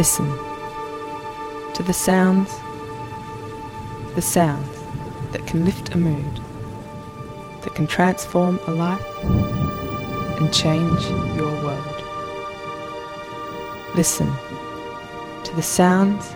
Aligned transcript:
Listen 0.00 0.30
to 1.74 1.82
the 1.82 1.92
sounds, 1.92 2.48
the 4.14 4.22
sounds 4.22 4.66
that 5.32 5.46
can 5.46 5.66
lift 5.66 5.94
a 5.94 5.98
mood, 5.98 6.40
that 7.60 7.74
can 7.74 7.86
transform 7.86 8.58
a 8.66 8.70
life 8.70 9.04
and 10.40 10.50
change 10.54 11.02
your 11.36 11.52
world. 11.62 12.02
Listen 13.94 14.32
to 15.44 15.54
the 15.54 15.60
sounds, 15.60 16.34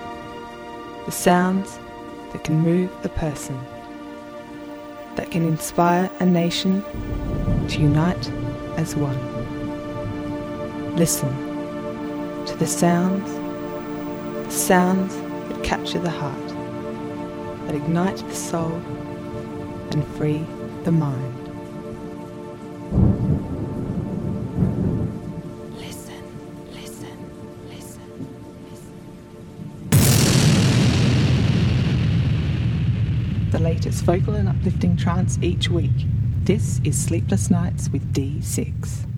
the 1.07 1.13
sounds 1.13 1.79
that 2.33 2.45
can 2.45 2.59
move 2.61 2.91
a 3.03 3.09
person, 3.09 3.59
that 5.17 5.31
can 5.31 5.43
inspire 5.43 6.11
a 6.21 6.27
nation 6.27 6.85
to 7.69 7.81
unite 7.81 8.29
as 8.77 8.95
one. 8.95 9.17
Listen 10.97 11.31
to 12.45 12.55
the 12.57 12.67
sounds, 12.67 13.34
sounds 14.55 15.17
that 15.49 15.65
capture 15.65 15.99
the 15.99 16.09
heart, 16.09 16.49
that 17.67 17.75
ignite 17.75 18.17
the 18.17 18.35
soul 18.35 18.73
and 19.91 20.07
free 20.17 20.45
the 20.85 20.93
mind. 20.93 21.35
Listen, 25.77 26.23
listen, 26.73 27.19
listen, 27.69 28.29
listen. 28.71 28.95
The 33.51 33.59
latest 33.59 34.05
vocal 34.05 34.35
and 34.35 34.49
uplifting 34.49 34.97
trance 34.97 35.37
each 35.43 35.69
week. 35.69 35.91
This 36.45 36.81
is 36.85 36.97
Sleepless 37.03 37.51
Nights 37.51 37.89
with 37.89 38.13
D6. 38.13 39.14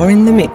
You're 0.00 0.08
in 0.08 0.24
the 0.24 0.32
mix 0.32 0.49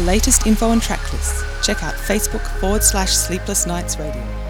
latest 0.06 0.46
info 0.46 0.70
and 0.70 0.80
track 0.80 1.12
lists, 1.12 1.42
check 1.64 1.82
out 1.82 1.94
Facebook 1.94 2.46
forward 2.60 2.82
slash 2.82 3.12
Sleepless 3.12 3.66
Nights. 3.66 3.98
Radio. 3.98 4.49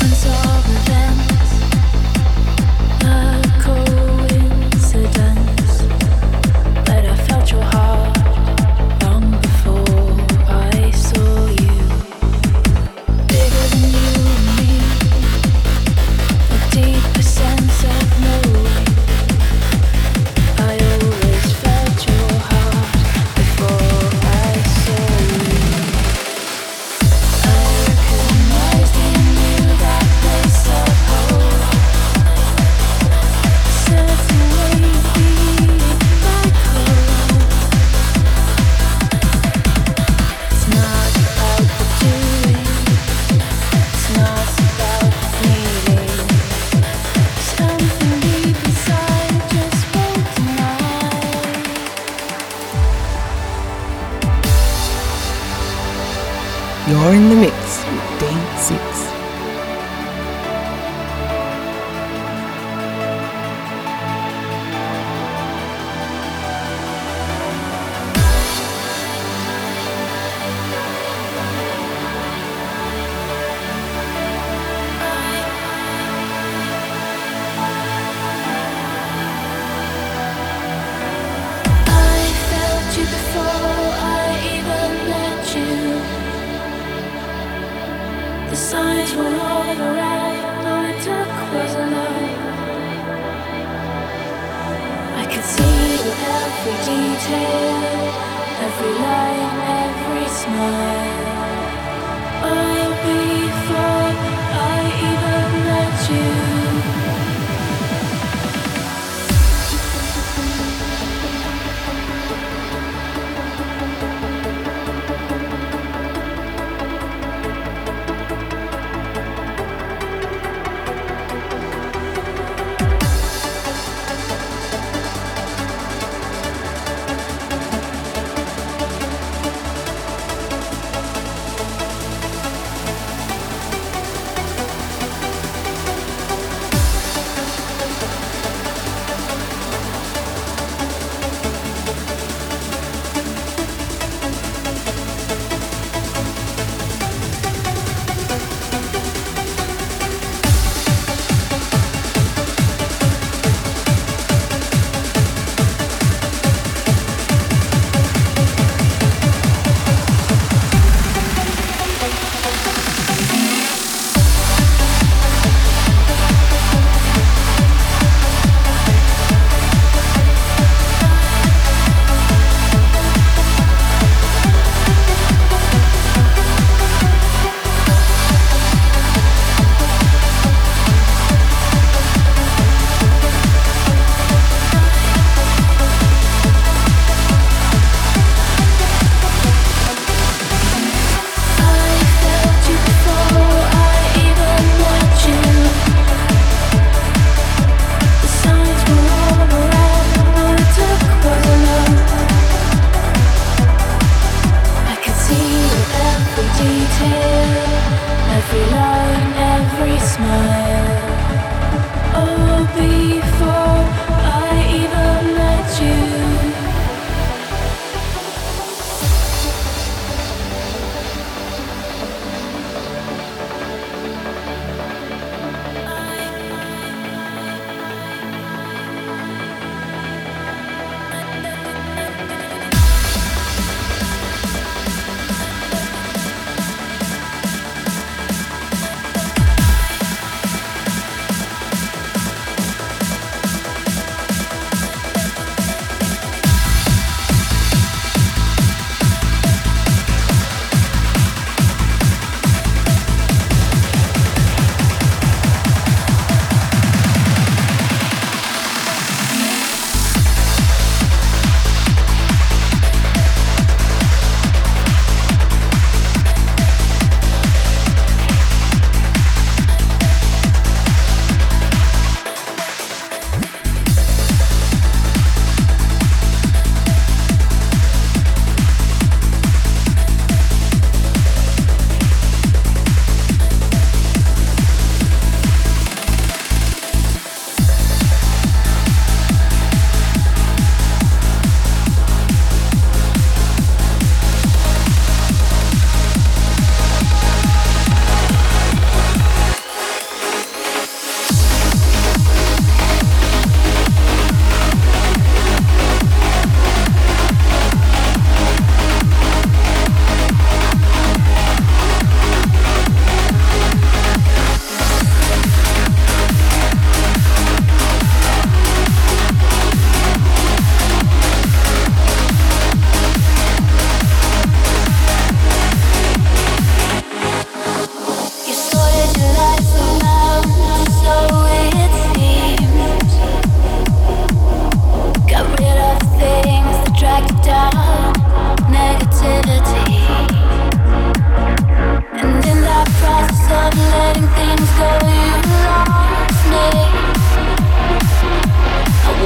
open, 0.00 0.14
so 0.14 0.30
them. 0.86 1.39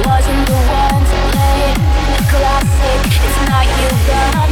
wasn't 0.07 0.47
the 0.47 0.53
one 0.53 1.03
to 1.09 1.17
blame. 1.31 1.81
Classic, 2.29 3.01
it's 3.25 3.39
not 3.49 3.65
you, 3.65 3.89
but. 4.07 4.44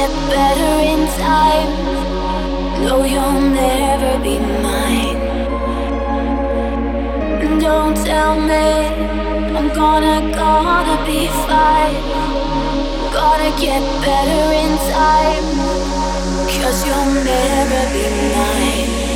Get 0.00 0.12
better 0.32 0.74
in 0.92 1.00
time. 1.28 1.72
No, 2.84 3.04
you'll 3.12 3.40
never 3.62 4.12
be 4.24 4.36
mine. 4.66 5.20
Don't 7.60 7.96
tell 8.08 8.34
me 8.50 8.68
I'm 9.58 9.68
gonna, 9.80 10.16
gonna 10.40 10.96
be 11.10 11.20
fine. 11.48 11.98
Gotta 13.18 13.50
get 13.64 13.82
better 14.06 14.44
in 14.64 14.72
time. 14.98 15.46
Cause 16.56 16.78
you'll 16.86 17.12
never 17.32 17.82
be 17.94 18.04
mine. 18.36 19.09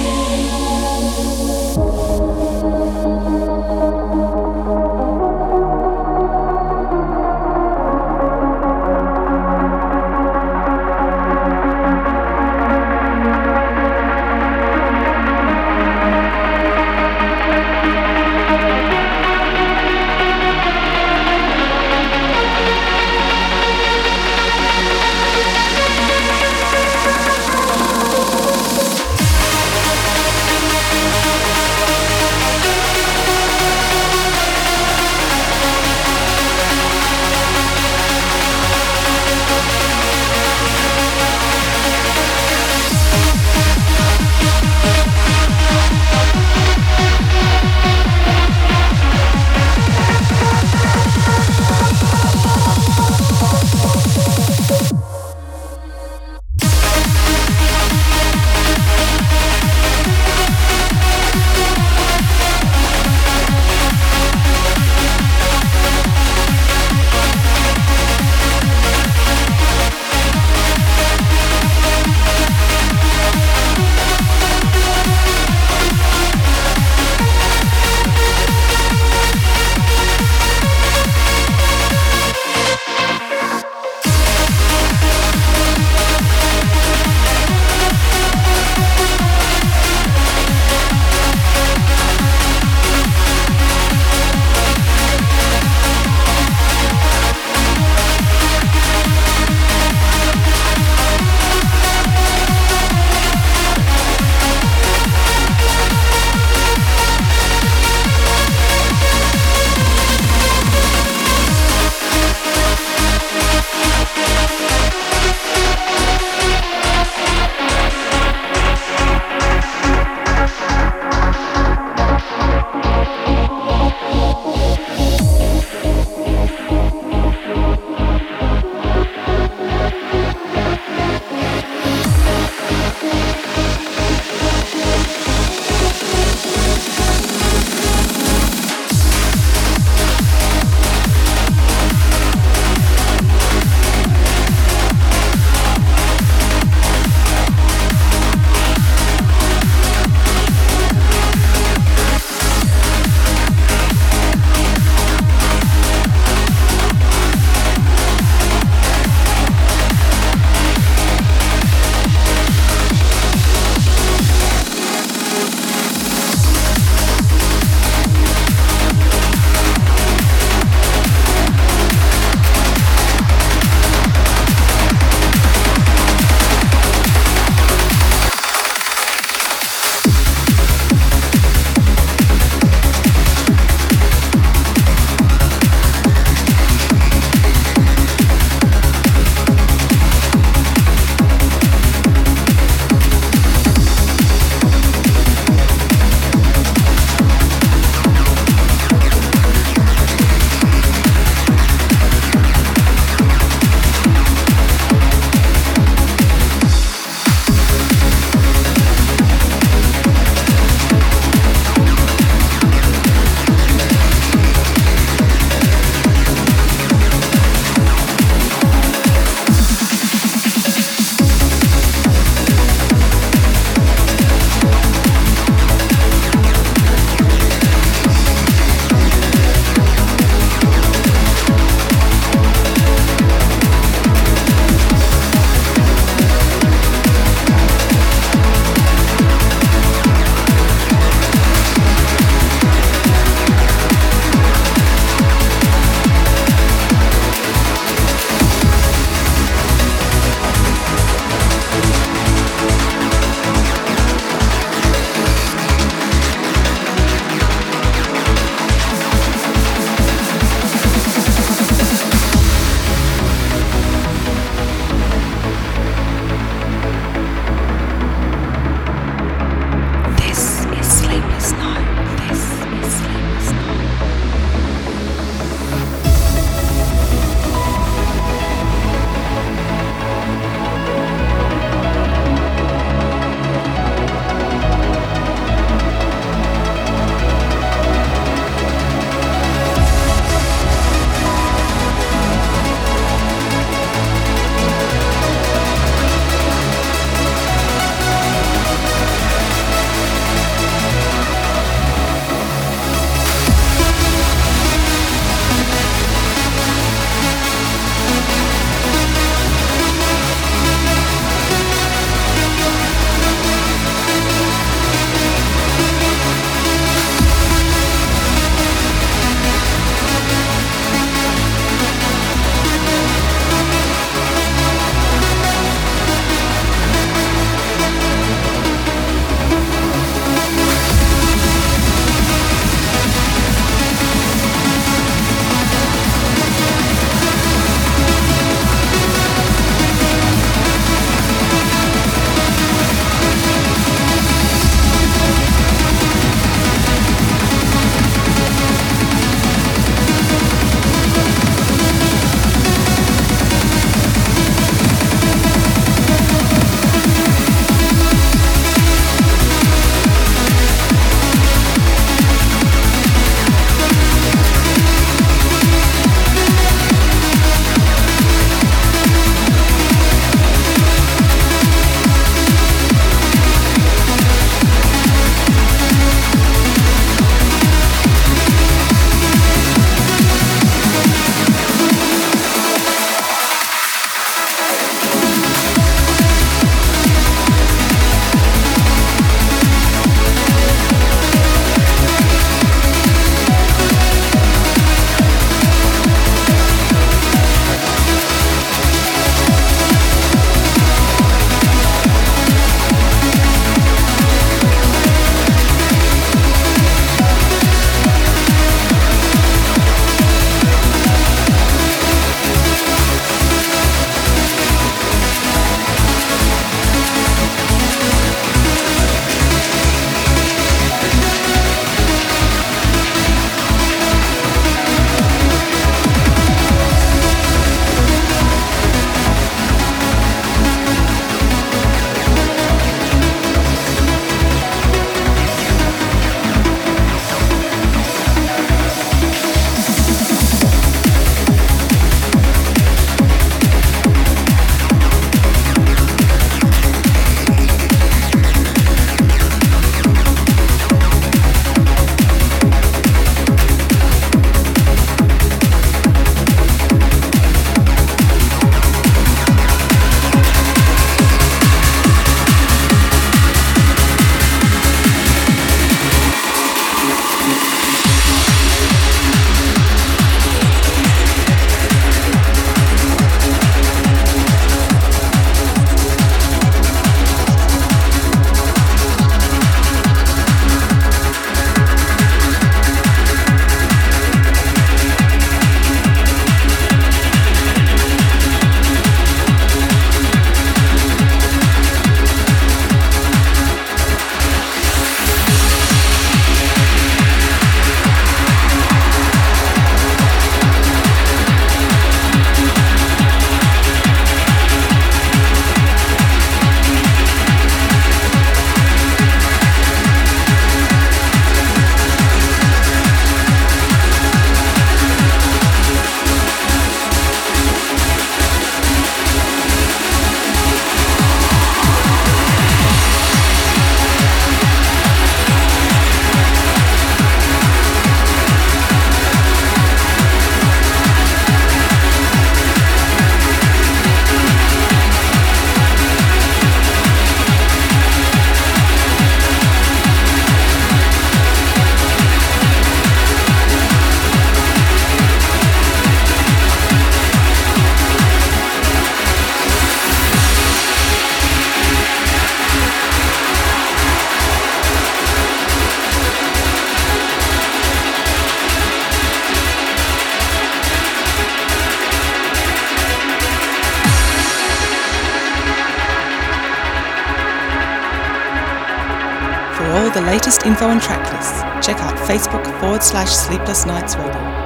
The 570.14 570.20
latest 570.20 570.64
info 570.64 570.90
and 570.90 571.02
track 571.02 571.32
lists, 571.32 571.60
check 571.84 571.98
out 571.98 572.16
Facebook 572.28 572.64
forward 572.78 573.02
slash 573.02 573.30
Sleepless 573.34 573.84
Nights 573.84 574.14
Radio. 574.14 574.63